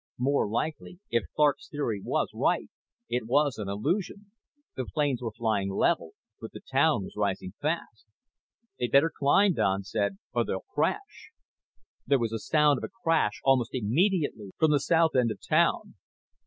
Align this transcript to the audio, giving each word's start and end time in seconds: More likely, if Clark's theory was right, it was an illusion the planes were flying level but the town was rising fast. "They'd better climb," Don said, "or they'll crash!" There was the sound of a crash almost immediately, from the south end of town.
More 0.17 0.49
likely, 0.49 0.97
if 1.11 1.25
Clark's 1.35 1.69
theory 1.69 2.01
was 2.03 2.29
right, 2.33 2.69
it 3.07 3.27
was 3.27 3.59
an 3.59 3.69
illusion 3.69 4.31
the 4.75 4.87
planes 4.91 5.21
were 5.21 5.29
flying 5.31 5.69
level 5.69 6.13
but 6.39 6.53
the 6.53 6.59
town 6.59 7.03
was 7.03 7.15
rising 7.15 7.53
fast. 7.61 8.07
"They'd 8.79 8.91
better 8.91 9.11
climb," 9.15 9.53
Don 9.53 9.83
said, 9.83 10.17
"or 10.33 10.43
they'll 10.43 10.65
crash!" 10.73 11.29
There 12.07 12.17
was 12.17 12.31
the 12.31 12.39
sound 12.39 12.79
of 12.79 12.83
a 12.83 12.89
crash 13.03 13.41
almost 13.43 13.75
immediately, 13.75 14.49
from 14.57 14.71
the 14.71 14.79
south 14.79 15.15
end 15.15 15.29
of 15.29 15.37
town. 15.39 15.93